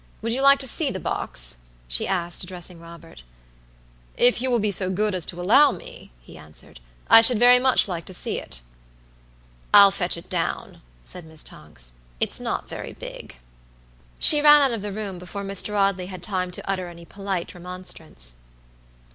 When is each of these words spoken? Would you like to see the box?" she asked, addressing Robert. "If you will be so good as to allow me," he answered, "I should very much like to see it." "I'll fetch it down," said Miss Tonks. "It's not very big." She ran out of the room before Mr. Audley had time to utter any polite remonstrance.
Would 0.23 0.33
you 0.33 0.41
like 0.41 0.57
to 0.61 0.65
see 0.67 0.89
the 0.89 0.99
box?" 0.99 1.57
she 1.87 2.07
asked, 2.07 2.43
addressing 2.43 2.79
Robert. 2.79 3.21
"If 4.17 4.41
you 4.41 4.49
will 4.49 4.57
be 4.57 4.71
so 4.71 4.89
good 4.89 5.13
as 5.13 5.27
to 5.27 5.39
allow 5.39 5.71
me," 5.71 6.11
he 6.21 6.39
answered, 6.39 6.79
"I 7.07 7.21
should 7.21 7.37
very 7.37 7.59
much 7.59 7.87
like 7.87 8.05
to 8.05 8.13
see 8.15 8.39
it." 8.39 8.61
"I'll 9.75 9.91
fetch 9.91 10.17
it 10.17 10.27
down," 10.27 10.81
said 11.03 11.23
Miss 11.23 11.43
Tonks. 11.43 11.91
"It's 12.19 12.39
not 12.39 12.67
very 12.67 12.93
big." 12.93 13.35
She 14.17 14.41
ran 14.41 14.63
out 14.63 14.71
of 14.73 14.81
the 14.81 14.91
room 14.91 15.19
before 15.19 15.43
Mr. 15.43 15.77
Audley 15.77 16.07
had 16.07 16.23
time 16.23 16.49
to 16.49 16.67
utter 16.67 16.87
any 16.87 17.05
polite 17.05 17.53
remonstrance. 17.53 18.37